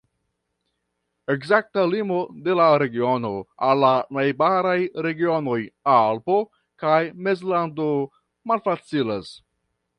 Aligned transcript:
Ekzakta 1.33 1.83
limo 1.89 2.17
de 2.47 2.55
la 2.59 2.69
regiono 2.83 3.31
al 3.69 3.81
la 3.85 3.93
najbaraj 4.19 4.79
regionoj 5.09 5.61
Alpoj 5.99 6.41
kaj 6.85 6.99
Mezlando 7.29 7.91
malfacilas. 8.53 9.35